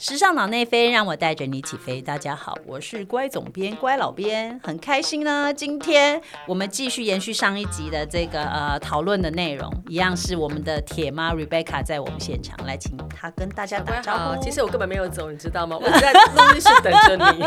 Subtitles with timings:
[0.00, 2.00] 时尚脑内飞，让我带着你起飞。
[2.00, 5.52] 大家好，我是乖总编、乖老编，很开心呢。
[5.52, 14.40] 今天我们继续延续上一集的这个呃讨论的内容，一样是我们的铁妈 Rebecca 在我们现场，来请她跟大家打招呼。
[14.40, 15.76] 其实我根本没有走，你知道吗？
[15.76, 17.44] 我在录音室等着你，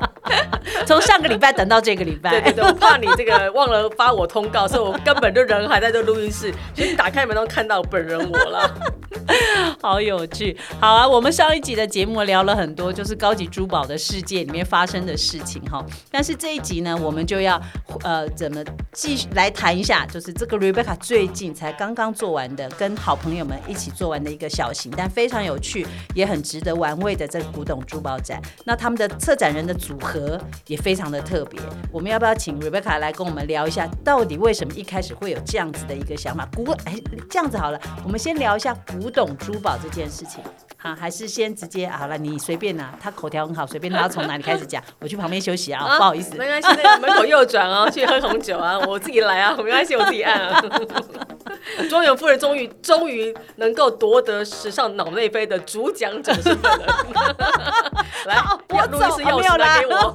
[0.88, 2.30] 从上个礼拜等到这个礼拜。
[2.30, 8.74] 对对对，我怕你这个忘了发我通告，所以我根本就人还在这录音室，其实打开门都看到本人我了，
[9.82, 10.56] 好有趣。
[10.80, 11.81] 好啊，我们上一集的。
[11.86, 15.84] 节目聊了很多，就是高级珠宝的世界里面发生的事情哈。
[16.10, 17.60] 但是这一集呢，我们就要
[18.02, 18.62] 呃怎么
[18.92, 28.40] 继续来谈一下，就是这个 Rebecca 最近才刚刚做完的，跟好朋友们一起做完的一个小型但非常有趣，也很值得玩味的这个古董珠宝展。
[28.64, 31.60] 那他们的策展人的组合也非常的特别。
[31.90, 36.48] 我们要不要请 Rebecca 来跟我们聊一下，到底为什么一开始会有这样子的一个想法？
[36.54, 36.94] 古哎，
[37.30, 40.42] 这样子好了，我们先聊一下古董珠宝这件事情。
[40.82, 42.92] 好，还是先直接好了，你随便拿。
[43.00, 46.34] 他口条很好，随便他要从哪里开始讲，我去旁边休息啊，不好意思。
[46.34, 50.60] 没关系，那个门口右转啊，去喝红酒啊，我自己来啊，没关系，我自己按啊。
[51.88, 56.86] 庄园夫人终于终于能够夺得时尚脑内飞的主讲者身份了。
[58.26, 60.12] 来，我录音师钥匙来给我。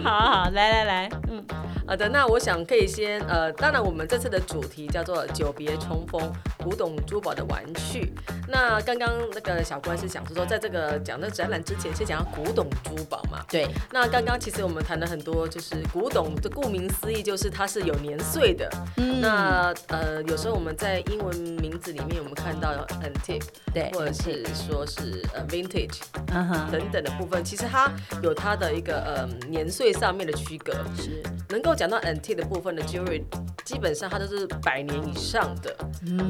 [0.02, 1.44] 好好，来来来，嗯。
[1.86, 8.10] 好的，那我想可以先呃，当然我们这次的主题叫做久别重逢，古董珠宝的玩趣。
[8.48, 13.44] 那刚刚那个小关是讲说，在这个讲的展览之前，先讲到古董珠宝嘛。
[13.50, 13.68] 对。
[13.92, 18.66] 那刚刚其实我们谈了很多，就是古董的顾名思义，就是它是有年岁的。
[18.96, 19.20] 嗯。
[19.20, 26.00] 那呃，有时候我们在英文名字里面，我们看到 antique，对，或者是说是呃 vintage，
[26.32, 27.90] 嗯哼，等等的部分，其实它
[28.22, 31.73] 有它的一个呃年岁上面的区隔，是能够。
[31.74, 33.22] 讲到 antique 的部分的 jewelry，
[33.64, 35.76] 基本上它都是百年以上的。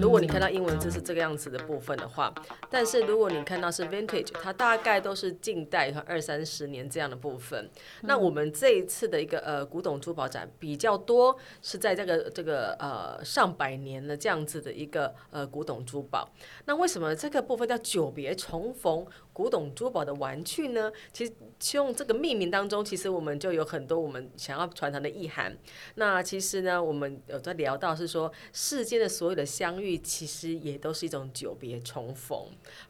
[0.01, 2.33] 如果你看到英文字是这个样子的部分的话，
[2.71, 7.71] 但是如果你看到是 vintage，它大概都是近代和二三十年这样的部分。
[8.03, 16.29] 那我们这一次的一个呃古董珠宝展比较多是在这个这个呃上百年的这样子的一个呃古董珠宝。
[16.65, 19.05] 那为什么这个部分叫久别重逢？
[19.35, 20.93] 古董珠宝的玩具呢？
[21.13, 21.33] 其实
[21.77, 25.57] 用这个命名当中，其实我们就有很多我们想要传达的意涵。
[25.97, 32.39] 那其实呢，我们有在聊到是说，世间的所有的相遇，其实也都是一种久别重逢。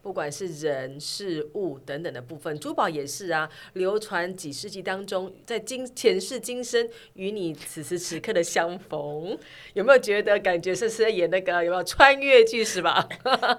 [0.03, 3.49] 不管是人、事物等等的部分，珠宝也是啊。
[3.73, 9.39] 流传几世纪当中，在今前世今生与你此时此刻的相逢，
[9.73, 13.09] 有没有觉得感觉是在演那个有没有穿越剧是吧？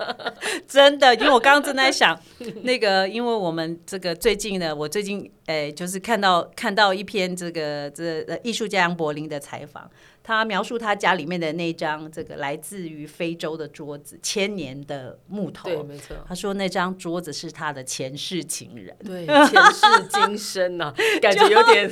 [0.68, 2.16] 真的，因为我刚刚正在想
[2.62, 2.75] 那。
[2.76, 9.90] 这个，因为我们这个最近呢，我最近诶，就是看到看到一篇这个这艺术家杨柏林的采访，
[10.22, 16.18] 他描述他家里面的那张这个来自于非洲的桌子，千年的木头，对，没错。
[16.28, 21.90] 他说那张桌子是他的前世情人，对，前世今生呐， 感觉有点。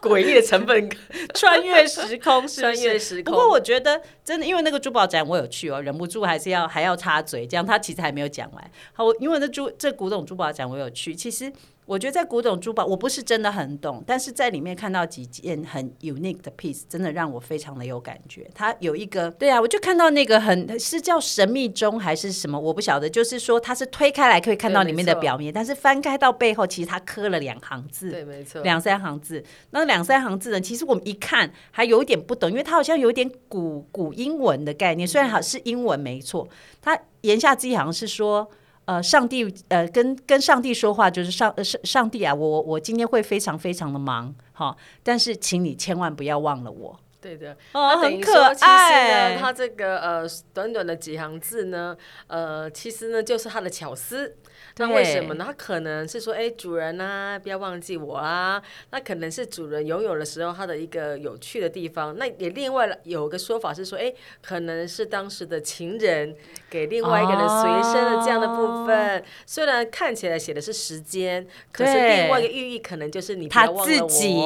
[0.00, 0.90] 诡异的成分，
[1.34, 3.32] 穿越时空，穿越时空。
[3.32, 8.70] 不过我觉得真的，因为那个珠宝展我有去哦，忍不住还是要还要插嘴，这样他其实还没有讲完。
[8.92, 11.52] 好，我因为那珠这古董珠宝展我有去，其实。
[11.90, 18.48] 我觉得在古董珠宝，我不是真的很懂，但是在里面看到几件很 unique 的 piece，真的让我非常的有感觉。
[18.54, 23.10] 它有一个，对啊，我就看到那个很是叫神秘钟还是什么，我不晓得。
[23.10, 29.42] 就是说它是推开来可以看到里面的表面，但是翻开到背后，其实它刻了两行字，对，没错，两三行字。
[29.72, 36.48] 那两三行字呢，其实我们一看还有一点不懂，因为它好像有点古古英文的概念，虽然好是英文没错，
[36.80, 38.48] 它言下之意好像是说。
[38.86, 46.98] 呃，上帝，呃，跟跟上帝说话，就是上上上帝啊，我我今天会非常非常的忙，哈，但是请你千万不要忘了我。
[47.20, 49.36] 对的，哦，很可爱。
[49.36, 54.36] 他这个呃短短的几行字呢，呃，其实呢就是他的巧思。
[54.76, 55.44] 那为什么呢？
[55.46, 58.62] 他可能是说，哎，主人呐，不要忘记我啊。
[58.90, 62.16] 那可能是主人游泳的时候，他的一个有趣的地方。
[62.16, 66.34] 那也另外有个说法是说，哎，可能是当时的情人
[66.70, 69.22] 给另外一个人随身的这样的部分。
[69.44, 74.38] 虽然看起来写的是时间，可是另外一个寓意可能就是你他自己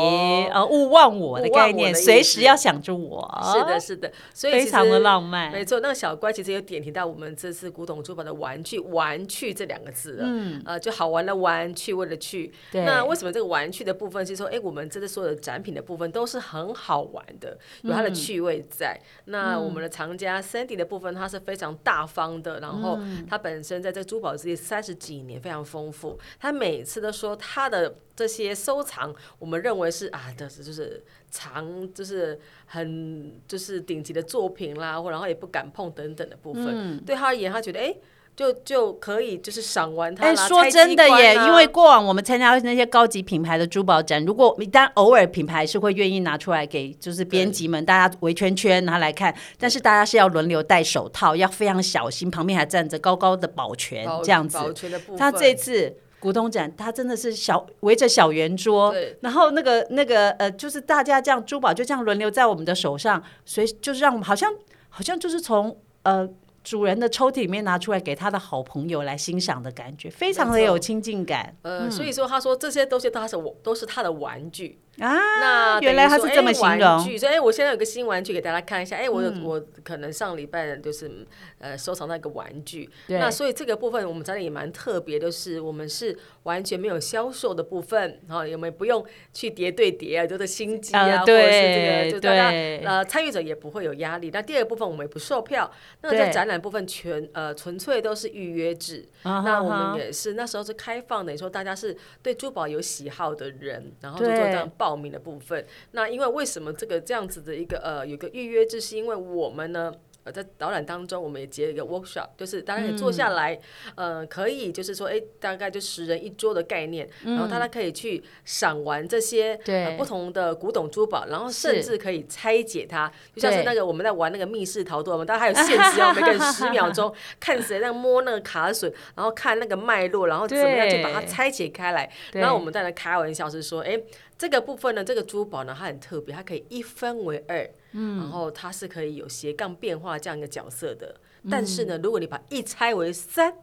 [0.53, 3.31] 呃勿忘我的概念，随时要想着我。
[3.53, 5.53] 是的，是的，所以非常的浪漫。
[5.53, 10.21] 没错，那个小乖其实有点提到我们这次古董珠宝的玩具“玩具”这两个字。
[10.23, 12.51] 嗯，呃，就好玩的玩，趣味的趣。
[12.73, 18.99] 那为什么这个玩具的部分是说，哎，我们这次所有的展品的部分都是很好玩的，有它的趣味在。
[19.27, 26.19] 那我们的藏家 Sandy 的部分，它是非常大方的，然后它本身在这珠宝界三十几年非常丰富。
[26.41, 36.99] 他每次都说他的这些收藏，我们认为是啊的，就是藏，就是很就是顶级的作品啦，或然后也不敢碰等等的部分。
[37.05, 37.95] 对他而言，他觉得哎。
[38.37, 40.49] 就就可以就是赏完它哎，啦。
[40.49, 54.59] 说真的耶，啊因为过往我们参加那些高级品牌的珠宝展，如果但偶尔品牌是会愿意拿出来给就是编辑们大家围圈圈拿来看，但是大家是要轮流戴手套，要非常小心，旁边还站着高高的保全保这样子。
[54.59, 55.97] 保全的部分，他这次。
[56.25, 64.51] 股东展，它真的是小围着小圆桌对，然后那个那个呃，就是大家这样珠宝就这样轮流在我们的手上，所以就是让我们好像
[64.89, 66.27] 好像就是从呃
[66.63, 74.79] 主人的抽屉里面拿出来给他的好朋友来欣赏的感觉，非常的有亲近感呃，所以说他说这些东西都是我都是他的玩具。
[75.01, 75.15] 啊。
[75.41, 78.97] 那原来他是这么玩具，所以哎，我现在有个新玩具给大家看一下。
[78.97, 81.11] 哎，我我可能上礼拜就是
[81.59, 92.49] 呃收藏到一个玩具，那所以这个部分我们展览也蛮特别，就是我们是完全没有销售的部分，然后我们不用去叠对叠啊，就是心机啊，呃或者是这对个，就大家
[92.89, 94.31] 呃参与者也不会有压力。
[94.33, 95.71] 那第二个部分我们也不售票，
[96.03, 99.07] 那在展览部分全呃纯粹都是预约制。
[99.23, 99.43] 啊。
[99.45, 105.65] 那我们也是那时候是开放的，你说大家是对珠宝有喜好的人，然后就做这样报报名的部分。
[105.93, 109.95] 那因为为什么这个这样子的一个呃有个预约制，是因为我们呢。
[110.25, 113.59] 呃，在导览当中，我们也结了一个 workshop，就是大家可以坐下来，
[113.95, 119.55] 呃，可以就是说，哎、大概就十人一桌的概念，然后大家可以去赏玩这些
[119.99, 132.11] 不同的古董珠宝，然后甚至可以拆解它，就像是那个我们在玩那个密室逃脱，我们大家还有限时哦，每个人十秒钟， 看谁在摸那个卡榫，然后看那个脉络，然后怎么样去把它拆解开来。
[132.33, 134.01] 然后我们在那开玩笑是说，哎、
[134.39, 141.15] 这个部分呢，这个珠宝呢，它很特别，它可以一分为二，嗯，然后它是可以有斜杠变化这样一个角色的。
[141.51, 143.55] 但是呢，如果你把一拆为三，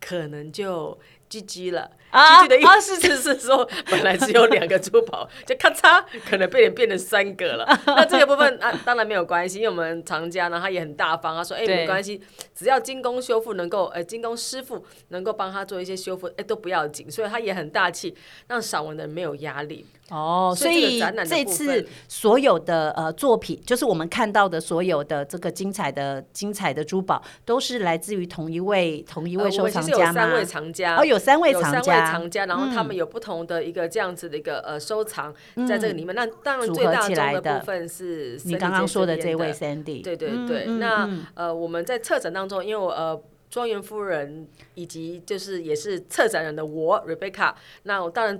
[0.00, 0.98] 可能就
[1.28, 1.90] GG 了。
[2.10, 7.66] 啊 GG 的意思是说，本来只有两个珠宝，就咔嚓，可能被人变成三个了。
[7.86, 12.20] 那这个部分啊，当然没有关系，因为我们藏家呢，他也很大方，他说， 哎、对没关系，
[12.54, 17.10] 只要精工修复能够，呃，精工师傅能够帮他做一些修复，哎、都不要紧。
[17.10, 19.84] 所以他也很大气，让赏文的人没有压力。
[20.10, 30.12] 哦，所所以这次所有的呃作品，就是我们看到的所有的这个精彩的精彩的珠宝，都是来自于同一位同一位收藏家吗？
[30.12, 35.34] 三位藏家，哦，有三位有三位藏家，然后他们有不同的一个这样子的一个呃收藏
[35.68, 36.14] 在这个里面。
[36.14, 43.20] 那当然最大的宗的部分是你刚刚说的这位 Sandy，对对对，嗯那、嗯呃，我们在策展当中，因为我呃。
[43.50, 48.38] 庄园夫人以及就是也是策展人的我 Rebecca，那我当然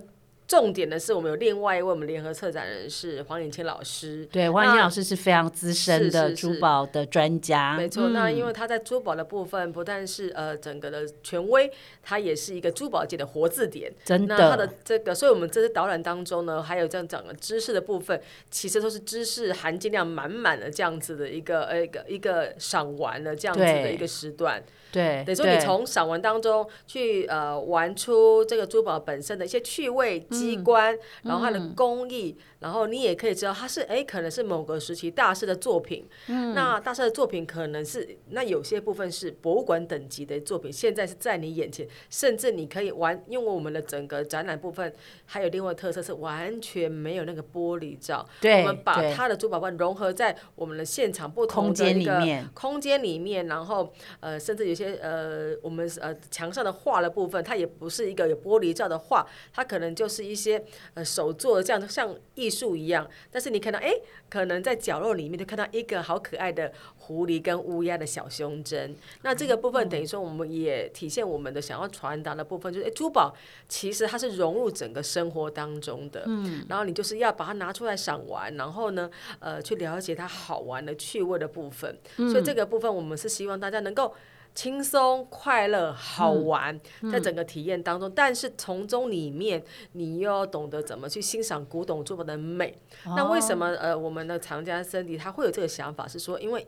[0.49, 11.71] 重点的是我们有另外一位我们联合策展人是黄颖谦老师，对，黄怡那老师是非常资深是的珠宝的专家，没错，那因为为他在珠宝的部分不但是呃整个的权威，
[12.03, 13.93] 他也是一个珠宝界的活字典。
[14.05, 18.21] 真那他的这个，所以我们这次导览当中呢，还有这样讲的知识的部分，
[18.51, 24.62] 其实都是知识含金量满满的这样子的一个呃一个一个赏玩的这样子的一个时段。
[24.90, 36.06] 对，等于说你从散文当中去呃玩出这个珠宝本身的一些趣味、机关，嗯然后它的工艺，然后你也可以知道它是哎可能是某个时期大师的作品。
[36.26, 36.55] 嗯。
[36.55, 44.93] 那大师的作品可能是那有些部分是博物馆等级的作品，现在是在你眼前，甚至你可以完，因为我们的整个展览部分
[45.25, 52.49] 还有另外特色是完全没有那个玻璃罩，对我们把对它的珠宝罐融合在我们的现场不同空间的一个里面。
[52.55, 63.08] 空间里面，然后呃，甚至有些呃，我们呃墙上的画的部分，它也不是一个有玻璃罩的画，它可能就是一些呃手做的这样像艺术一样。
[63.31, 63.93] 但是你看到，哎，
[64.28, 68.94] 可能在角落里面就看到一个好可爱的狐狸跟乌鸦的小胸针。
[69.22, 73.34] 那这个部分等于说，我们也体现我们的想要传达的部分，就是哎，珠宝
[73.69, 76.24] 其实它是融入整个生活当中的。
[76.26, 76.64] 嗯。
[76.69, 81.98] 然后你就是要把它拿出来赏玩，然后呢，呃，去了解它好玩的趣味的部分。
[82.17, 84.14] 所以这个部分我们是希望大家能够。
[84.58, 86.81] 轻松、快乐、好玩，
[87.12, 89.62] 在整个体验当中，但是从中里面，
[89.93, 92.77] 你又要懂得怎么去欣赏古董珠宝的美。
[93.05, 96.08] 那为什么呃，我们的藏家森迪他会有这个想法？
[96.08, 96.67] 是说，因为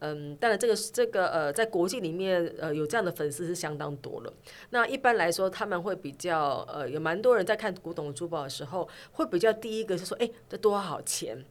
[0.00, 4.34] 嗯，当然这个这个呃，在国际里面呃有这样的粉丝是相当多了。
[4.70, 11.44] 那一般来说，他们会比较呃，有蛮多人在看古董珠宝的时候，会比较第一个是说，哎、这多少钱？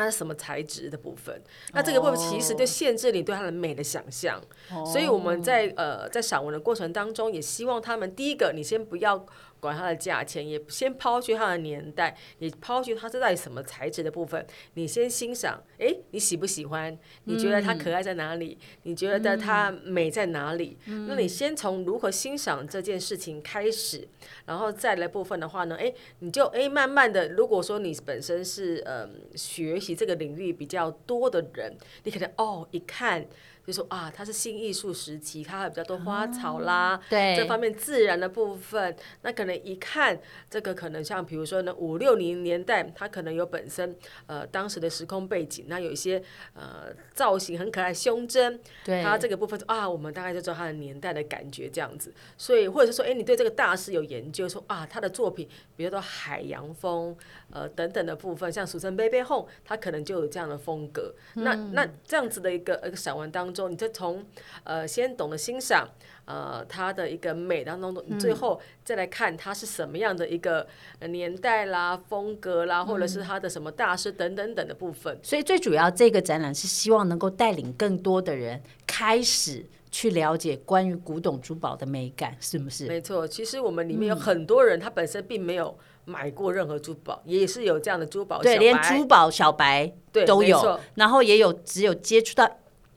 [0.00, 1.40] 它是什么材质的部分？
[1.72, 4.40] 那这个部分其实就限制你对它的美的想象。
[4.86, 9.24] 所以我们在呃在赏文的过程当中，也希望他们第一个，你先不要
[9.60, 16.98] 管它的价钱，也先抛去它的年代，也抛去它是在什么材质的部分，你先欣赏，哎，你喜不喜欢？
[17.24, 18.58] 你觉得它可爱在哪里？
[18.84, 20.78] 你觉得它美在哪里？
[21.06, 24.08] 那你先从如何欣赏这件事情开始，
[24.46, 33.26] 然后再来部分的话呢，哎，你就哎慢慢的，如果说你本身是呃学习这个领域比较多的人，你可能哦一看
[33.66, 46.22] 就说啊，它是新艺术时期，它还比较多花草啦，对这方面自然的部分，那可能一看这个可能像比如说呢五六零年代，它可能有本身呃当时的时空背景，那有一些
[46.54, 52.12] 呃造型很可爱，胸针，对，它这个部分啊，我们大概就知道它的年代的感觉这样子。
[52.36, 57.16] 所以或者是说，哎，你对这个大师有研究，说啊，他的作品，比如说海洋风，
[57.50, 61.14] 呃等等的部分，像俗称 Baby Home，它可能就有这样的风格。
[61.34, 64.24] 那那这样子的一个一个散文当中，你就从
[64.64, 65.88] 呃先懂得欣赏。
[66.26, 70.64] 呃，它的一个美当中，你最后再来看它是什么样的一个
[71.08, 75.18] 年代啦、风格啦，或者是它的什么大师等等等的部分。
[75.24, 82.86] 所以最主要这个展览是希望能够带领更多的人开始去了解关于古董珠宝的美感，是不是？
[82.86, 92.48] 没错，其实我们里面有很多人，他本身并没有买过任何珠宝，也是有这样的珠宝对，连珠宝小白对都有，然后也有只有接触到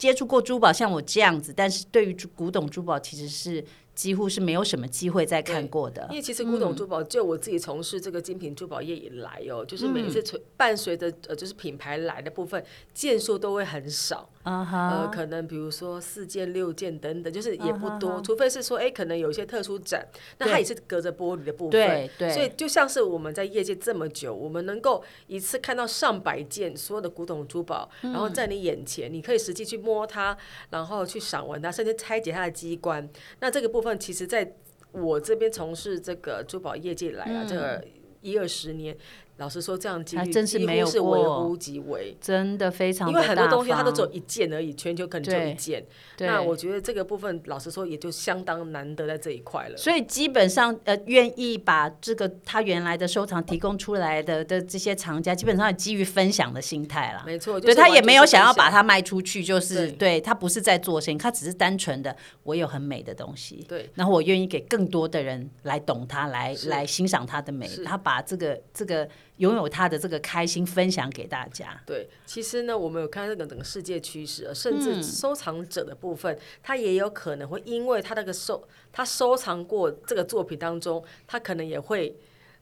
[0.03, 3.63] 接触过珠宝，像我这样子，但是对于古董珠宝其实是
[3.95, 6.17] 几乎是没有什么机会再看过的因。
[6.17, 12.61] 为其实古董珠宝，就我自己从事这个精品珠宝业以来哦，就是每一次随伴随着呃就是品牌来的部分，
[12.93, 14.29] 件数都会很少。
[14.43, 20.05] 啊呃，可能比如说四件、六件等等，就是也不多，除非是说，哎，可能有一些特殊展，
[20.37, 22.29] 那它也是隔着玻璃的部分，对对。
[22.29, 30.37] 所以就像是我们在业界这么久，我们能够一次看到上百件所有的古董珠宝，然后在你眼前，你可以实际去摸它，
[30.71, 33.09] 然后去赏玩它，甚至拆解它的机关。
[33.39, 34.55] 那这个部分，其实在
[34.91, 37.81] 我这边从事这个珠宝业界来啊，这个
[38.21, 38.97] 一二十年。
[39.37, 41.43] 老实说，这样几率几真是没有微过。
[41.43, 42.15] 乎其微。
[42.21, 45.85] 真的非常因为很多东西它都只有一件而已，全球可能就对一件。
[46.19, 49.75] 那我觉得这个部分，老实说，也就相当难得在这一块了。
[49.75, 57.23] 所以基本上，呃，愿意把这个他原来的收藏提供出来的的这些藏家，基本上也基于分享的心态啦。
[57.25, 60.13] 没错，就对他也没有想要把它卖出去，就是对。
[60.13, 63.89] 对他不是在做生意，他只是单纯的我有很美的东西，对。
[63.95, 66.69] 然后我愿意给更多的人来懂它，来是。
[66.69, 71.81] 来欣赏它的美，他把这个这个拥有他的这个开心分享给大家。
[71.85, 82.15] 对，其实呢，我们有看这个整个世界趋势，甚至收藏者的部分，他也有可能会因为他那个收他收藏过这个作品当中，他可能也会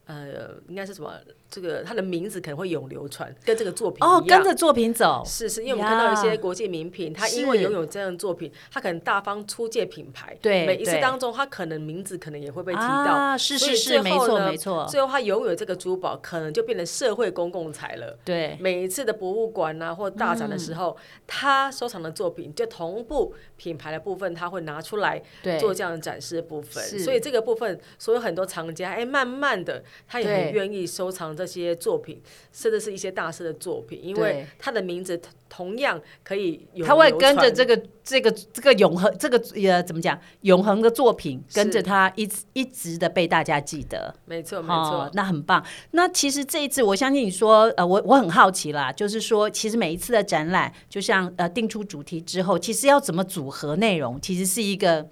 [0.06, 1.12] 呃，应该是什么？
[1.48, 18.18] 这个他的名字可能会永流传，跟这个作品哦，跟着作品走，是是，因为我们看到一些国际名品，他因为拥有这样的作品，他可能大方出借品牌，对每一次当中，他可能名字可能也会被提到，啊，是是是，没错最后呢没错，最后他拥有这个珠宝，可能就变成社会公共财了。
[18.24, 26.82] 对每一次的博物馆啊或大展的时候，他收藏的作品就同步品牌的部分，他会拿出来对做这样的展示的部分。
[26.98, 32.20] 所以这个部分，所有很多藏家，哎，慢慢的他也对很愿意收藏这些作品，
[32.52, 35.32] 甚至是一些大师的作品，因为他的名字同
[35.62, 44.12] 同样可以有他会跟着这个这个这个永恒这个呃怎么讲永恒的作品，跟着他一直一直的被大家记得。
[44.24, 45.64] 没错没哦错，，那很棒。
[45.92, 55.06] 那其实这一次，我相信你说，呃，我我很好奇啦，就是说，其实每一次的展览，就像呃定出主题之后，其实要怎么组合内容，其实是一个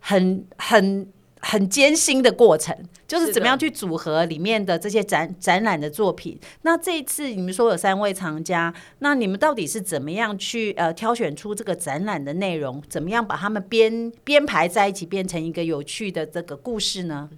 [0.00, 2.76] 很很很艰辛的过程，
[3.06, 6.38] 就是怎么样去组合里面的这些展展览的作品。
[6.62, 12.82] 那这一次你们说有三位藏家，那你们到底是怎么样去呃挑选出这个展览的内容？
[12.88, 17.28] 怎么样把他们编编排在一起，变成一个有趣的这个故事呢？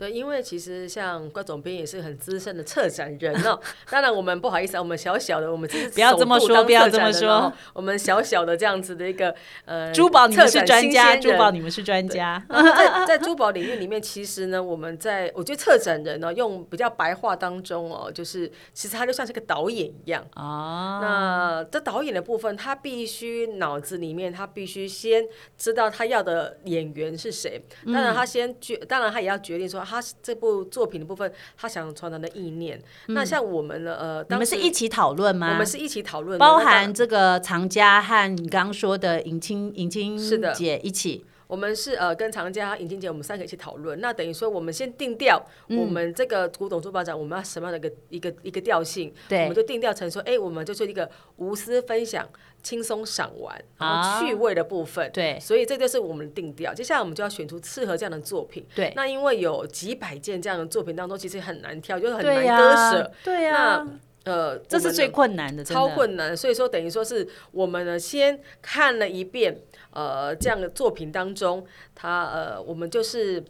[0.00, 3.60] 对，因为其实像关总编也是很资深的策展人哦。
[3.90, 9.34] 当然，我们不好意思啊，我们小小的，我们只是不要这么说不要这么说哦我们小小的这样子的一个
[9.66, 12.42] 呃，珠宝你们是专家，珠宝你们是专家。
[12.48, 20.24] 在在珠宝领域里面，其实呢，我们在我觉得策展人呢，用比较白话当中哦，就是其实他就像是个导演一样。
[20.32, 25.22] 啊，那这导演的部分，他必须脑子里面，他必须先
[25.58, 27.62] 知道他要的演员是谁。
[27.84, 32.80] 当然，他先决，当然他也要决定说，他这部作品的部分，他想传达的意念。
[33.08, 35.50] 那像我们呢，呃，你们是一起讨论吗？
[35.50, 41.24] 我们是一起讨论，包含这个藏家和你刚刚说的尹清尹清是的姐一起。
[41.50, 44.00] 我们是呃跟藏家、尹静姐，我们三个一起讨论。
[44.00, 49.12] 那等于说，我们先定调，嗯我们这个古董珠宝展，我们要什么样的一个一个一个调性？
[49.28, 52.28] 对我们就定调成说，哎、我们就是一个无私分享、
[52.62, 55.10] 轻松赏玩，然啊后趣味的部分。
[55.12, 56.72] 对所以这就是我们的定调。
[56.72, 58.64] 接下来我们就要选出适合这样的作品。
[58.76, 63.12] 对那因为有几百件这样的作品当中，其实很难挑，就是很对难割舍。
[63.24, 63.84] 对呀
[64.24, 69.58] 那，呃，这是最困难的，的超困难，所以说等于说是我们呢先看了一遍，
[69.90, 73.42] 呃，这样的作品当中，它呃，我们就是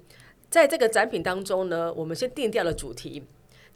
[0.48, 3.22] 在这个展品当中呢，我们先定掉了主题。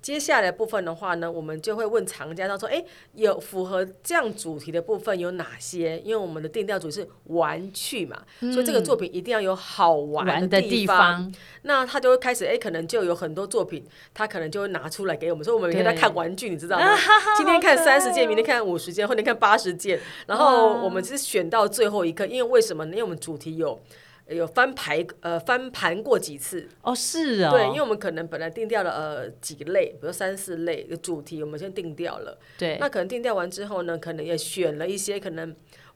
[0.04, 2.84] 接下来的部分的话呢，我们就会问藏家，他说：“哎，
[3.14, 5.98] 有符合这样主题的部分有哪些？
[6.00, 11.32] 因为我们的定调主题是玩趣嘛，所以这个作品一定要有好玩玩的的地地方，
[11.62, 13.82] 那他就会开始，哎，可能就有很多作品，
[14.12, 16.84] 他可能就会拿出来给我们，说我们每天在看玩具，你知道吗？
[17.38, 22.90] 今天看三十件，明天看五十件，后天看八十件，然后我们是选到最后一刻，因为为什么呢？
[22.90, 23.80] 因为我们主题有。
[24.28, 32.38] 有翻牌呃翻盘过几次，哦，是哦，对，因为我们可能本来定掉了呃几类，比如三四类的主题，我们先定掉了。
[32.56, 32.78] 对。
[32.80, 35.54] 那可能定掉完之后呢，可能也选了一些，可能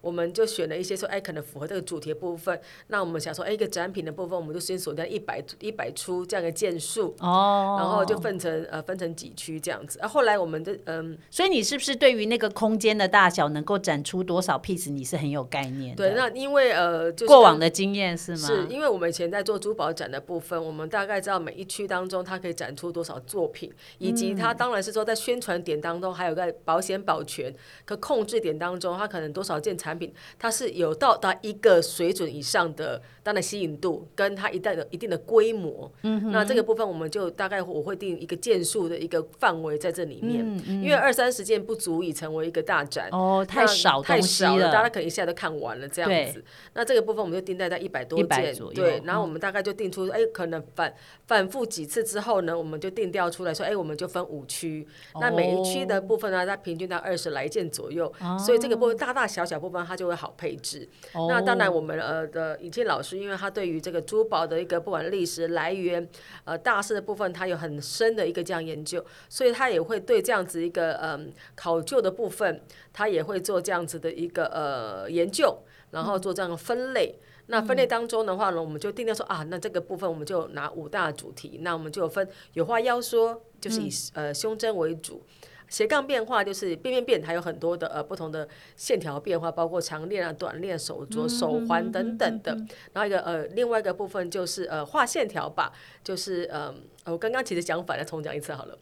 [0.08, 2.58] 我们就选了一些说，哎，可能符合这个主题的部分。
[2.86, 9.98] 那我们想说，哎，一个展品的部分，我们就先锁定一百一百出这样的件数，哦，然后就分成呃分成几区这样子。
[10.00, 16.08] 啊，后来我们的嗯，所以你是不是对于那个空间的大小能够展出多少 piece，你是很有概念的？
[16.08, 18.48] 对，那因为呃，就是过往的经验是吗？
[18.48, 35.92] 是因为我们以前在做珠宝展的部分，我们大概知道每一区当中它可以展出多少作品，以及它当然是说在宣传点当中，还有在保险保全可控制点当中，它可能多少件产品，它是有到达一个水准以上的，当然吸引度跟它一定的一定的规模。
[36.02, 43.10] 嗯，那这个部分我们就大概我会定一个件数的一个范围在这里面，因为二三十件不足以成为一个大展。
[43.12, 46.42] 哦，太少太少了，大家可能一下都看完了这样子。
[46.72, 50.94] 那这个部分我们就定在在一百多件左右对，嗯然后我们大概就定出，哎、可能反
[51.26, 54.88] 反复几次之后呢，我们就定调出来说，哎、我们就分五区，
[55.20, 60.88] 那每一区的部分呢，它平均到二十来件左右，所以这个部分大大小小部分它就会好配置。
[61.28, 66.08] 那当然，哦我们呃的尹倩老师，因为他对于这个珠宝的一个不管历史来源、
[66.44, 75.58] 呃大师的部分，他有很深的一个这样研究，所以他也会对这样子一个嗯考究的部分，他也会做这样子的一个呃研究，
[75.90, 77.18] 然后做这样的分类。
[77.50, 85.24] 那分类当中的话呢，我们就定调说啊，那这个部分我们就拿五大主题，那我们就分有话要说，就是以、呃胸针为主。
[85.68, 92.52] 斜杠变化就是变变变，还有很多的呃不同的线条变化，包括长链啊、短链、手镯、手环等等的。
[92.92, 95.72] 然后一个呃另外一个部分就是呃画线条吧，
[96.02, 98.78] 就是呃我刚刚其实讲反了，重讲一次好了。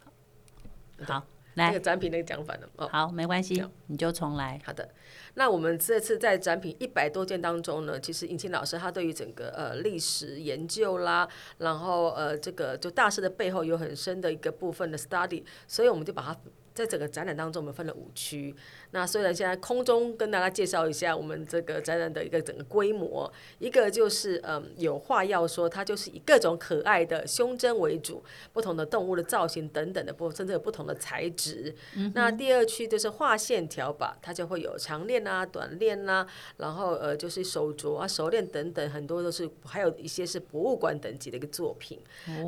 [1.05, 2.89] 好，来那个，展品那个讲反了哦。
[2.89, 4.61] 好，没关系，你就重来。
[4.65, 4.89] 好的，
[5.35, 16.37] 那我们这次在展品一百多件当中呢，其实尹清老师他对于整个呃历史研究啦，然后呃这个就大师的背后有很深的一个部分的 study，所以我们就把它
[16.77, 18.55] 在整个展览当中，我们分了五区。
[18.91, 31.75] 那虽然现在空中跟大家介绍一下我们这个展览的一个整个规模，一个就是嗯有话要说，它就是以各种可爱的胸针为主，不同的动物的造型等等的部分，甚至有不同的材质。
[32.15, 36.27] 那第二区就是画线条吧，它就会有长链啊、短链啊，
[36.59, 41.99] 然后呃就是手镯啊、手链等等，很多都是还有一些是博物馆等级的一个作品。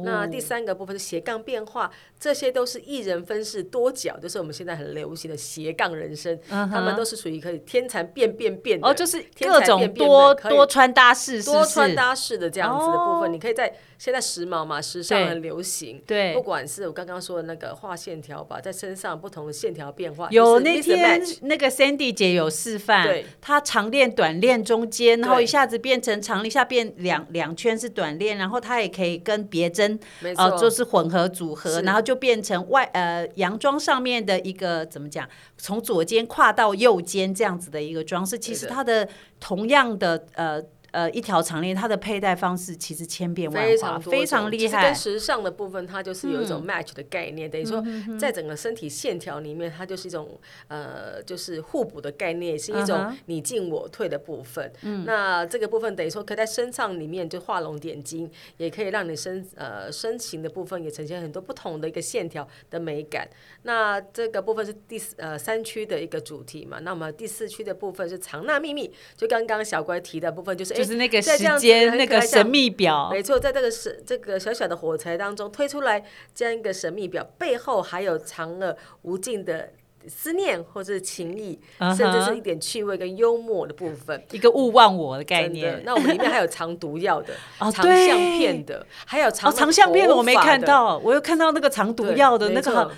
[0.05, 16.01] 那第三个部分是斜杠变化，这些都是一人分饰多角，就是我们现在很流行的斜杠人生，他们都是属于可以天蚕变变变的哦，就是各种多多穿搭式，多穿搭式的这样子的部哦分，你可以在现在时髦嘛，时尚很流行。
[16.07, 16.33] 对。
[16.33, 23.07] 不管是我刚刚说的那个画线条吧，在身上不同的线条变化，有那天那个 Sandy 姐有示范，
[23.41, 29.99] 她长链短链中间，然后一下子变成长，一下变两两圈是短链，然后她也可以跟别针
[30.37, 39.09] 呃就是混合组合，然后就变成外呃洋装上面的一个怎么讲，从左肩跨到右肩这样子的一个装饰，其实它的
[39.41, 40.63] 同样的呃。
[40.91, 44.95] 呃，一条长链，它的佩戴方式其实千变万化，非常非常厉害跟。
[44.95, 47.85] 时尚的部分，它就是有一种 match 的概念，等于说
[48.19, 54.73] 在整个身体线条里面，它就是一种呃，就是互补的概念，也是一种你进我退的部分。
[55.05, 63.29] 那这个部分等于说可以在身上里面就画龙点睛，也可以让你身呃身形的部分也呈现很多不同的一个线条的美感。
[63.63, 79.71] 那这个部分是第四呃三区的一个主题嘛，那么第四区的部分是藏纳秘密，就刚刚小乖提的部分，就是诶就是那个时间，那个神秘表，没错，在这个是这个小小的火柴当中推出来这样一个神秘表，背后还有藏了无尽的
[80.07, 81.59] 思念或者是情谊
[81.97, 84.23] 甚至是一点趣味跟幽默的部分。
[84.31, 85.83] 一个勿忘我的概念，。
[85.85, 92.91] 那我们里面还有 藏毒药的、哦藏对相片的，还有藏哦，藏相片的我没看到，我有看到那个藏毒对药的那个好，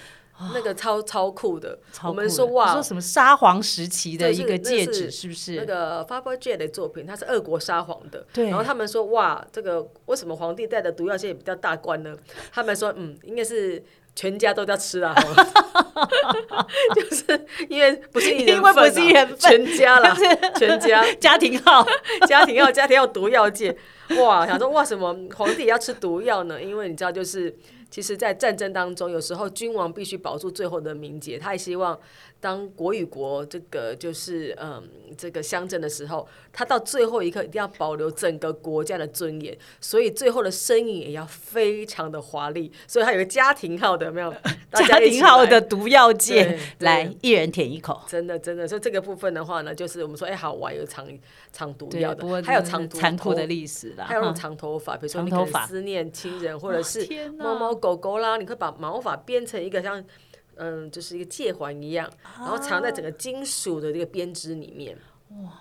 [0.55, 1.79] 那个超超酷的。
[2.05, 5.57] 我们说哇说什么沙皇时期的一个戒指，是不是？
[5.57, 8.27] 那个 Fabergé 的作品，它是俄国沙皇的。
[8.33, 12.17] 对然后他们说，哇，这个为什么皇帝戴的毒药现在比较大罐呢？
[12.53, 13.83] 他们说，嗯，应该是
[14.17, 15.15] 全家都在吃啊，
[16.95, 20.17] 就是因为不是一人因为不份啊是一人份全家啦，
[20.57, 21.87] 全家 家庭号，
[22.27, 23.77] 家庭号家庭要毒药界。
[24.19, 26.61] 哇，想说哇，什么皇帝也要吃毒药呢？
[26.61, 27.55] 因为你知道，就是
[27.91, 31.99] 其实，在战争当中，有时候君王必须保住最后的名节，他也希望
[32.41, 34.83] 当国与国这个就是嗯
[35.17, 42.73] 这个相争的时候，他到最后一刻一定要保留整个国家的尊严，所以最后的身影也要非常的华丽。
[42.87, 44.35] 所以他有个家庭号的，有没有？
[44.73, 48.01] 家庭号的毒药对剑，来一人舔一口。
[48.07, 51.07] 真的，真的，所以这个部分的话呢，就是我们说，哎、好玩有藏
[51.53, 54.05] 藏毒对，药的，还有藏毒残酷的头历史啦。
[54.07, 60.03] 还有那种哈长头发，比如说你可思念亲人，或者是猫猫狗狗啦，你可以把毛发编成一个像
[60.63, 64.97] 嗯，就是一个戒环一样，然后藏在整个金属的这个编织里面。
[65.43, 65.53] 哇！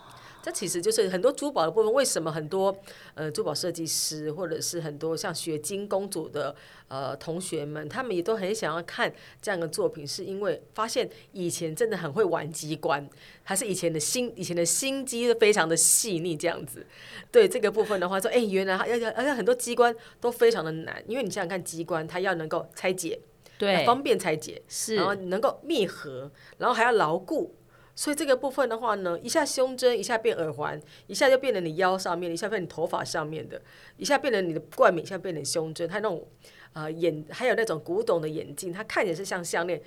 [0.41, 1.91] 这其实就是很多珠宝的部分。
[1.91, 2.73] 为什么很多
[3.13, 6.55] 呃珠宝设计师，或者是很多像雪晶公主的
[6.87, 13.05] 呃同学们，他们也都很想要看这样的作品，是因为发现以前真的很会玩机关，
[13.43, 16.85] 还是以前的心以前的心机非常的细腻，这样子。
[17.29, 23.19] 对这个部分的话，说哎、原来要要而且很多机关都非常的难，因为你想想看，机关它要能够拆解，
[23.59, 27.55] 对，方便拆解，是然后能够密合，然后还要牢固。
[27.93, 33.61] 所以这个部分的话呢，一下胸针，一下变耳环，一下就变成你腰上面，一下变你头发上面的，
[33.97, 36.25] 一下变成你的冠冕，一下变成胸针，它那种
[36.71, 39.81] 呃眼，还有那种古董的眼镜，它看起来是像项链，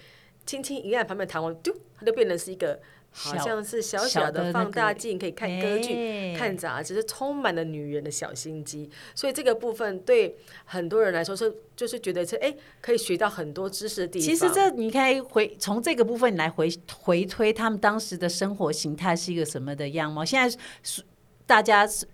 [0.45, 2.79] 轻轻一按旁边弹簧，丢，它就变成是一个
[3.15, 8.91] 好像是小小小的放大镜，可以看歌剧、哎看杂志，是充满了女人的小心机。
[9.15, 14.27] 所以这个部分对很多人来说是，就是觉得是哎，可以学到很多知识的地方。
[14.27, 16.69] 其实这你可以回从这个部分来回
[17.03, 20.25] 回推他们当时的生活形态是一个什么的样貌。
[20.25, 21.03] 现在是
[21.47, 22.07] 大家是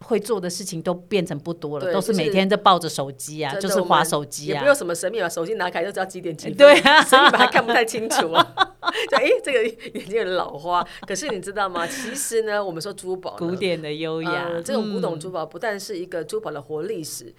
[0.00, 4.66] 会做的事情都变成不多了，都是每天都抱着手机啊，就是划手机啊也不。
[4.66, 6.56] 用什么神秘把手机拿开就知道几点几分。
[6.56, 8.54] 对啊神秘版还看不太清楚啊。
[9.10, 10.86] 就哎，这个眼睛有点老花。
[11.06, 11.86] 可是你知道吗？
[11.86, 17.32] 其实呢，我们说珠宝古典的优雅，呃，这种古董嗯珠宝不但是一个珠宝的活历史，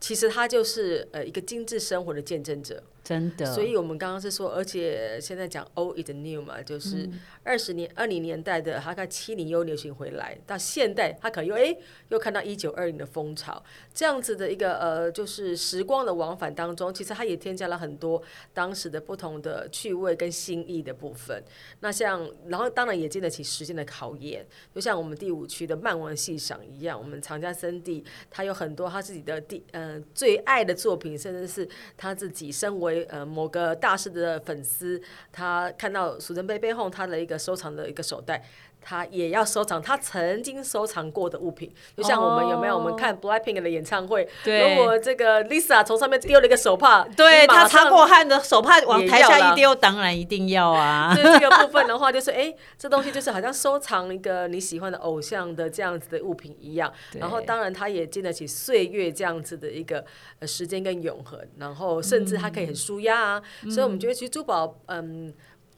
[0.00, 2.82] 其实它就是呃一个精致生活的见证者。
[3.04, 7.20] 真的，所以我们刚刚是说，而且现在讲 old is new 嘛，就是嗯。
[7.44, 11.76] 二十年、二零年代的，大概七零又流行回来，到现代，它可能又哎
[12.10, 13.60] 又看到一九二零的风潮，
[13.92, 18.22] 这样子的一个呃，就是时光的往返当中，其实它也添加了很多
[18.54, 21.42] 当时的不同的趣味跟新意的部分。
[21.80, 35.00] 那像，然后当然也经得起时间的考验，就像我们第五区的漫玩戏赏一样，我们长江森地他有很多他自己的第呃最爱的作品，甚至是他自己身为呃某个大师的粉丝，
[35.30, 38.44] 他看到蜀珍杯背后他的一个收藏的一个手袋。
[38.82, 42.72] 他也要收藏他曾经收藏过的物品，就像我们有没有？
[42.72, 51.14] 我们看 Blackpink 的演唱会，如果这个 Lisa 从上面丢了一个手帕，对他擦过汗的手帕往台下一丢，当然一定要啊。
[51.16, 56.92] 所以这个部分的话，就是 哎、这东西就是好像收藏一个你喜欢的偶像的这样子的物品一样。
[57.20, 60.04] 然后当然他也经得起岁月这样子的一个
[60.40, 63.42] 呃时间跟永恒，然后甚至它可以很舒压啊。
[63.70, 65.32] 所以我们觉得其实珠宝嗯。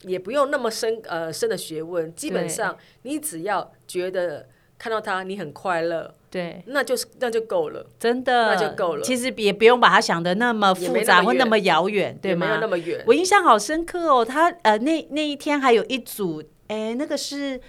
[0.07, 8.55] 也不用那么深呃深的学问，基本上你只要觉得看到他你很快乐，对，那就是那就够了，真的。
[8.55, 9.03] 那就够了。
[9.03, 12.47] 其实也不用把他想的那么复杂或那么遥远，对吗？
[12.47, 12.61] 没有？
[12.61, 13.03] 那么远。
[13.07, 17.61] 我印象好深刻哦，他呃那那一天还有一组，哎，那个是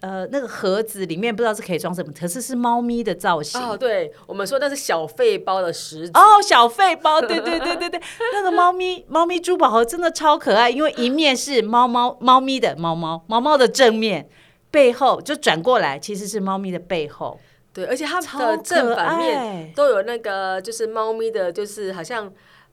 [0.00, 3.60] 呃那个盒子里面不知道是可以装什么，可是是猫咪的造型。
[3.60, 8.00] 哦，对，我们说那是小费包的石子，哦，小费包，对对对对对，
[8.32, 14.28] 那个猫咪 猫咪珠宝盒真的超可爱，因为一面是猫猫猫咪的猫猫猫猫的正面，
[14.70, 17.38] 背后就转过来其实是猫咪的背后，
[17.74, 19.72] 对，而且它超的正反面。
[19.74, 22.32] 都有那个就是猫咪的，就是好像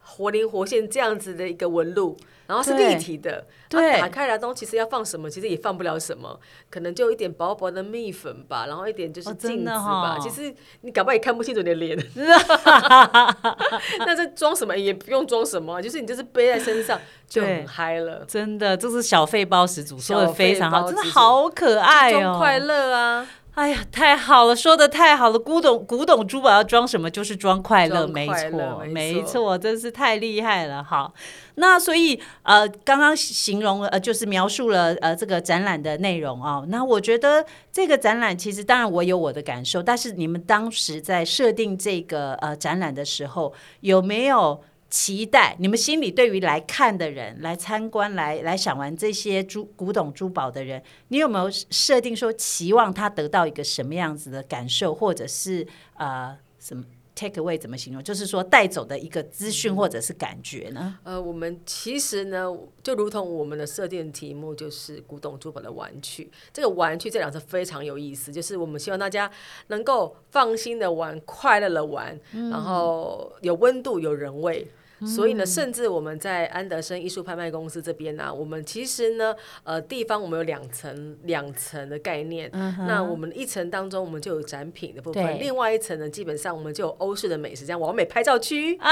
[0.10, 2.18] 活灵活现这样子的一个纹路，
[2.48, 3.46] 然后是立体的。
[3.70, 6.40] 对打开来东其实要放什么，其实也放不了什么，
[6.70, 10.16] 可能就一点薄薄的蜜粉吧，然后一点就是镜子的吧。
[10.16, 11.98] 哈其实你搞不好也看不清楚你的脸。
[14.00, 23.28] 那这装什么也不用装什么，就是你就是背在身上就很嗨了，真的，这是小费包始祖，说的非常好，真的好可爱哦，装快乐啊！
[23.58, 25.40] 哎呀，太好了，说的太好了！
[25.40, 30.84] 古董古董珠宝要装什么，就是装快乐，没错，没没错错，真是太厉害了。
[30.84, 31.12] 好，
[31.56, 36.68] 那所以呃，刚刚形容了呃，就是描述了呃这个展览的内容哦。
[36.70, 44.62] 那我觉得这个展览其实当然我有我的感受，但是你们当时在设定这个呃展览的时候，有没有？
[44.90, 58.02] 期待你们心里对于来看的人、来参观、来来赏玩这些珠古董珠宝的人，你有没有设定说期望他得到一个什么样子的感受，或者是呃什么 take away 怎么形容？
[58.02, 60.98] 就是说带走的一个资讯或者是感觉呢？
[61.04, 62.48] 呃，我们其实呢，
[62.82, 66.32] 就如同我们的设定题目就是古董珠宝的玩具。
[66.54, 69.30] 这个玩具这两个字非常有意思，就是我们希望大家
[69.68, 74.66] 能够放心的玩，快乐的玩，然后有温度、有人味。
[75.06, 82.50] 所以呢，甚至我们在安德森艺术拍卖公司这边呢，我们其实呢，呃，地方我们有两层两层的概念。
[82.88, 88.90] 那我们一层当中，我们就有展品的部分；另外一层呢，基本上我们就有欧式的美食，这样完美拍照区啊。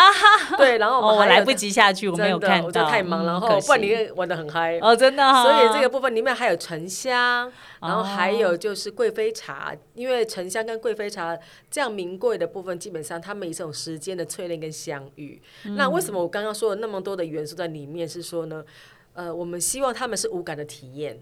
[0.57, 5.23] 对，然后我来不及下去，我没有看到，我就太忙，然后不然你玩的很嗨哦，真的。
[5.43, 11.37] 所以这个部分里面还有沉香，然后还有就是贵妃茶，因为沉香跟贵妃茶
[11.71, 15.41] 这样名贵的部分，基本上他们一种时间的淬炼跟相遇。
[15.75, 18.08] 那为什么我刚刚说了那么多的元素在里面？
[18.08, 18.63] 是说呢，
[19.15, 21.17] 呃，我们希望他们是无感的体验，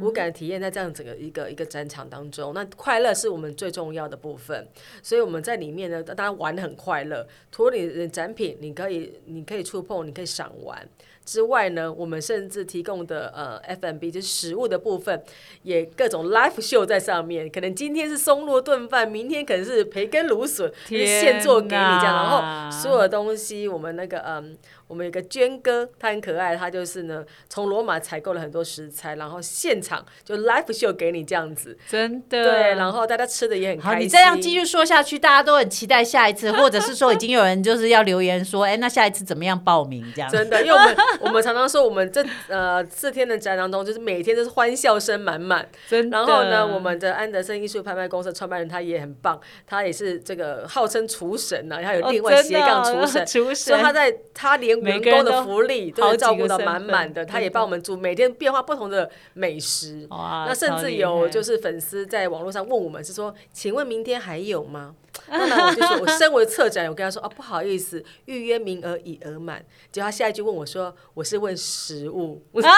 [0.00, 4.68] 无感的体验在这样整个一个一个战场当中，那快乐是我们最重要的部分。
[5.02, 7.26] 所以我们在里面呢，大家玩的很快乐。
[7.50, 10.86] 除了你的展品，你可以你可以触碰，你可以赏玩。
[11.24, 15.22] 之外呢，我们甚至提供的呃 FMB 就是食物的部分，
[15.62, 17.48] 也各种 live show 在上面。
[17.48, 22.02] 可能今天是松露炖饭，明天可能是培根芦笋，现做给你这样。
[22.02, 24.58] 然后所有的东西，我们那个嗯。
[24.90, 32.42] 我们有个娟哥，他很可爱，他就是呢，从罗马采购了很多食材，然后现场就 live show 给你这样子，真的。
[32.42, 33.92] 对，然后大家吃的也很开心。
[33.92, 40.28] 好，你这样继续说下去，大家都很期待下一次， 或者是说已经有人就是要留言说，哎，那下一次怎么样报名这样？
[40.28, 45.68] 真的，因为我们 我们常常说，我们这呃四天的展当中，就是每天都是欢笑声满满。
[45.86, 46.18] 真的。
[46.18, 53.54] 然后呢，我们的安德森艺术拍卖公司创办人他也很棒，他也是这个号称厨神呢，他有另外斜杠厨神， 厨神。
[53.54, 54.79] 所以他在他连。
[54.82, 60.06] 员工的福利都照顾到满满的，他也帮我们煮每天变化不同的美食。
[60.10, 64.94] 那甚至有就是粉丝在网络上问我们是说，请问明天还有吗？
[65.28, 69.64] 那我就说，我身为策展，我跟他说啊，不好意思，预约名额已额满。
[69.90, 72.70] 结果他下一句问我说，我是问食物， 怎么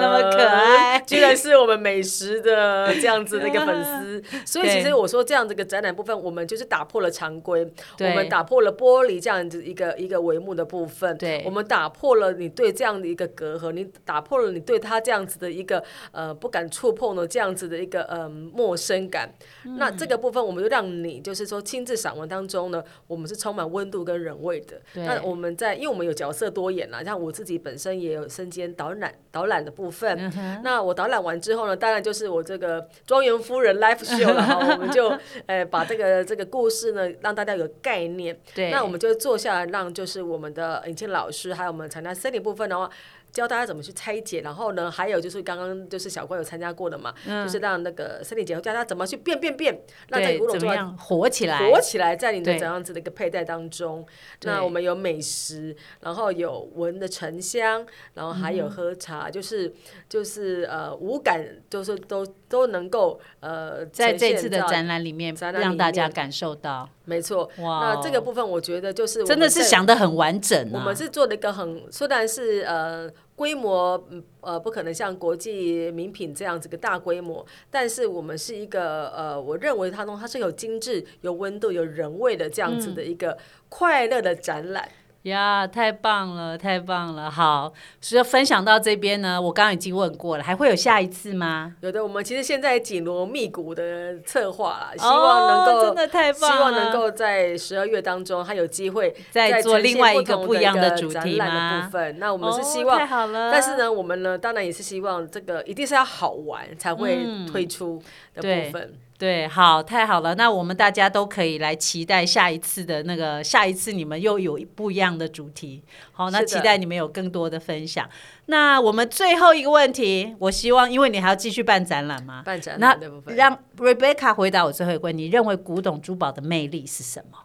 [0.00, 0.98] 那么可爱？
[1.00, 4.22] 居然是我们美食的这样子的一个粉丝。
[4.44, 7.62] 所以其实我说这样子个展览部分，我们就是打破了常规，
[7.98, 11.16] 我们打破了玻璃这样子一个一个帷幕的部分。
[11.18, 19.34] 对，我们打破了你对这样的一个隔阂，你打破了你对他这样子的一个呃不敢触碰的这样子的一个呃陌生感。
[19.76, 24.80] 那这个部分，我们就让你就是说亲自散文当中呢，我们是充满温度跟人味的。
[24.94, 30.32] 那我们在，因为我们有角色多演啦，像我自己本身也有身兼导览导览的部分。
[30.62, 35.12] 那我导览完之后呢，当然就是我这个庄园夫人 live show 了 哈，我们就
[35.46, 38.38] 呃把这个这个故事呢让大家有概念。
[38.54, 42.88] 对，那我们就坐下来，让就是我们的尹倩老师还有我们参加森林部分的话。
[43.32, 54.06] 教大家怎么去拆解，然后呢，还有就是刚刚就是小关有参加过的嘛，就是让那个森林姐教大家怎么去变变变，那在古董中火起来，火起来，在你的怎样子的一个佩戴当中，
[54.42, 59.72] 那我们有美食，然后有闻的沉香，然后还有喝茶，就是
[60.08, 73.10] 就是呃五感，就是都都能够呃在这次的展览里面让大家感受到，没错，哇，那这个部分我觉得就是真的是想的很完整，我们是做了一个很虽然是呃。
[73.40, 73.98] 规模
[74.42, 83.38] 呃不可能像国际名品这样子个大规模，但是我们是一个呃，我认为它中它是有精致、有温度、有人味的这样子的一个
[83.70, 84.86] 快乐的展览。
[85.24, 87.30] 呀，太棒了，太棒了！
[87.30, 91.74] 好，所以分享到这边呢，我刚刚已经问过了，还会有下一次吗？
[91.82, 101.80] 有的，我们其实现在紧锣密鼓的策划了，希望能够真的太棒了，希望能够在十二月当中，还有机会再做另外一个不一样的主题的？
[101.84, 103.52] 部分，那我们是希望，太好了。
[103.52, 108.02] 但是呢，我们呢，当然也是希望这个一定是要好玩才会推出
[108.34, 108.94] 的部分。
[109.20, 115.82] 对，好，太好了，那我们大家都可以来期待下一次的那个，下一次你们又有不一样的主题。
[116.10, 118.08] 好，那期待你们有更多的分享。
[118.46, 127.36] 那我们最后一个问题，我希望，因为你还要继续办展览嘛，办展览那让 Rebecca 回答我最后一个问题：你认为古董珠宝的魅力是什么？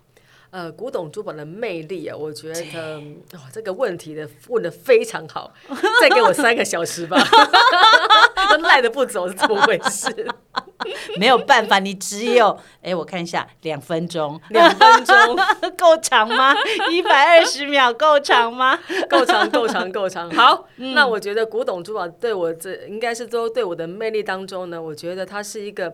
[0.52, 2.62] 呃，古董珠宝的魅力啊，我觉得
[3.34, 5.52] 哇，这个问题的问的非常好，
[6.00, 7.18] 再给我三个小时吧
[8.64, 10.26] 赖的不走是怎么回事？
[11.18, 15.16] 没有办法，你只有哎，我看一下，两分钟，两分钟
[15.78, 16.54] 够长吗？
[16.92, 18.78] 一百二十秒够长吗？
[19.10, 20.30] 够长， 够长，够长。
[20.32, 25.94] 好，那我觉得古董珠宝对我这应该是都对我的魅力当中呢，我觉得它是一个，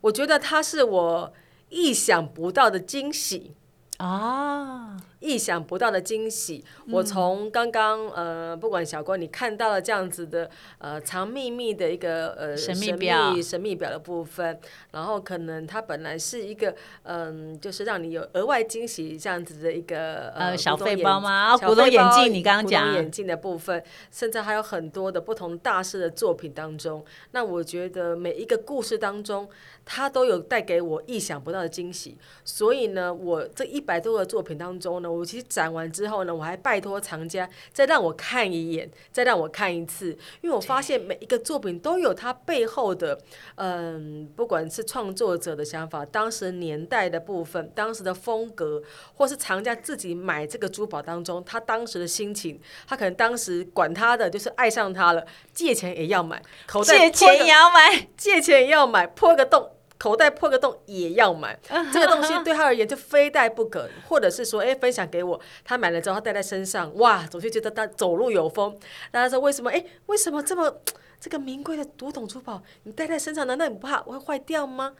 [0.00, 1.32] 我觉得它是我
[1.68, 3.54] 意想不到的惊喜。
[3.98, 4.96] 啊。
[5.26, 6.64] 意想不到的惊喜。
[6.92, 13.34] 我从刚刚呃，不管小郭你看到了这样子的呃藏秘密的一个呃神秘表。
[13.42, 14.58] 神秘表的部分，
[14.92, 21.30] 然后可能它本来是一个嗯、就是让你有额外惊喜这样子的一个呃小费包吗？
[21.30, 29.48] 啊小古董眼镜你刚刚古讲董眼镜的部分，甚至还有很多的不同大师的作品当中，那我觉得每一个故事当中，
[29.84, 32.16] 它都有带给我意想不到的惊喜。
[32.44, 40.10] 所以呢，我这一百多个作品当中呢，我其实展完之后呢，我还拜托藏家再让我看一眼，再让我看一次，
[40.42, 43.18] 因为我发现每一个作品都有它背后的，
[43.56, 48.82] 嗯，不管是创作者的想法、当时年代的部分、当时的风格，
[49.14, 59.70] 或是藏家自己买这个珠宝当中，他当时的心情，他可能当时管他的就是爱上他了，借钱也要买，口袋借钱也要买，借钱也要买，破个洞。
[59.98, 61.58] 口袋破个洞也要买，
[61.92, 68.78] 这个东西对他而言就非带不可，或者是说，哎、分享给我，他买了之后他带在身上，哇，总是觉得他走路有风。
[69.10, 69.70] 大家说为什么？
[69.70, 70.82] 哎、为什么这么
[71.18, 74.94] 这个名贵的古董珠宝，你戴在身上，难道你不怕会坏掉吗？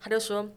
[0.00, 0.48] 他就说，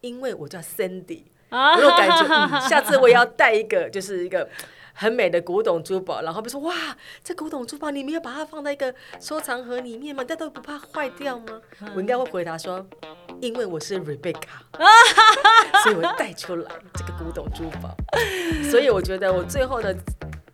[0.00, 4.48] 因为我叫 Cindy，我有感觉，嗯，下次我也要带一个，就是一个
[4.94, 6.22] 很美的古董珠宝。
[6.22, 10.24] 然后比如说，哇，这古董珠宝你没有把它放在一个收藏盒里面吗？
[10.24, 11.60] 大家都不怕坏掉吗？
[11.94, 12.86] 我应该会回答说，
[13.40, 14.34] 因为我是 Rebecca，
[15.82, 17.96] 所以我带出来这个古董珠宝。
[18.70, 19.96] 所以我觉得我最后的。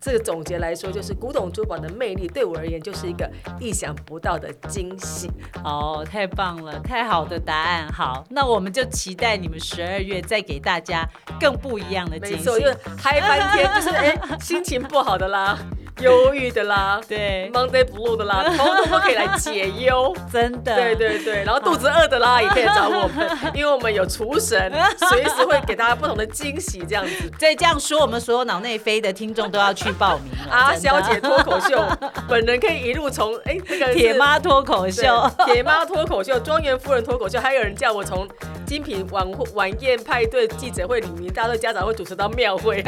[0.05, 3.25] 这个总结来说，就是古董珠宝的魅力对我而言就是一个
[3.57, 5.31] 意想不到的惊喜。
[5.63, 7.87] 哦，太棒了，太好的答案。
[7.89, 11.07] 好，那我们就期待你们十二月再给大家
[11.39, 12.35] 更不一样的惊喜。
[12.35, 15.57] 没错，就是嗨翻天，就是哎、心情不好的啦，
[15.99, 20.15] 忧郁的啦， 对，Monday Blue 的啦， 通通都可以来解忧。
[20.31, 24.71] 真的，对对对，然后肚子饿的啦， 也可以找我们，因为我们有厨神，
[25.09, 27.31] 随时会给大家不同的惊喜，这样子。
[27.37, 30.51] 再这样说，我们所有脑内飞的听众都要去报名了。
[30.51, 31.85] 阿小姐脱口秀，
[32.27, 38.27] 本人可以一路从哎那个铁妈脱口秀，铁妈脱口秀、庄园夫人脱口秀，还有人叫我从
[38.65, 42.83] 精品晚晚宴派对记者会里面，大队家长会主持到庙会。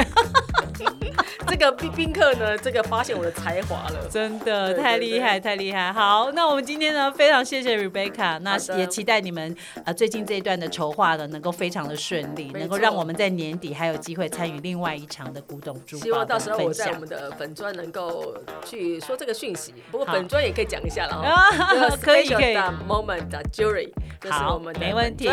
[1.48, 4.08] 这个宾宾客呢，这个发现我的才华了。
[4.10, 5.94] 真的太厉害，太厉害。
[5.94, 9.56] 好，那我们今天呢，非常谢谢 Rebecca，那也期待你们
[9.86, 17.00] 呃最近这一段的筹划呢，能够非常的顺利，能够让我们在年底还有机会参与另外一场的古董珠希望到时候我在我。
[17.00, 18.34] 们的粉专能够
[18.66, 21.30] 去说这个讯息，不过好粉专也可以讲一下了哈。
[21.30, 22.56] 啊可以可以
[22.88, 25.30] moment jury，这是好我们，的没问题。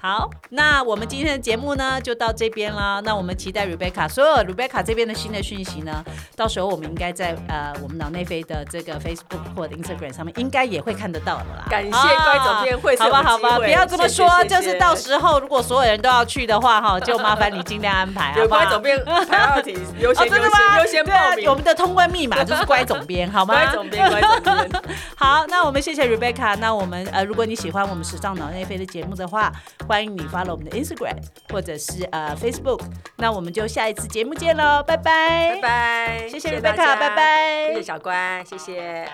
[0.00, 3.00] 好，那我们今天的节目呢就到这边啦。
[3.04, 6.02] 那我们期待 Rebecca 所有 Rebecca 这边的新的讯息呢，
[6.36, 11.66] 到时候我们应该在呃我们脑内飞的这个 Facebook 或者 Instagram 上面应该也会看得到的啦。
[11.68, 18.82] 感谢各位总编会是好吧好吧，不要这么说，就是到时候如果所有人都要去的话哈，就麻烦你尽量安排，好不好有关总？
[18.82, 18.96] 编
[20.00, 20.38] 优哦，先优？
[20.38, 21.54] 先优先对啊报名我。
[21.58, 23.52] 们的通关密码就是乖总编，好吗？
[23.52, 24.70] 乖总编，乖总编。
[25.18, 26.54] 好，那我们谢谢 Rebecca。
[26.56, 29.52] 那我们呃，如果你喜欢我们时尚脑内飞的节目的话，
[29.88, 31.16] 欢迎你 follow 我们的 Instagram
[31.50, 32.82] 或者是呃 Facebook。
[33.16, 39.08] 那我们就下一次节目见喽，拜拜，拜拜，谢谢大 Rebecca，拜拜谢谢小关，谢谢。